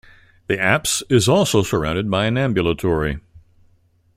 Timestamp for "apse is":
0.59-1.29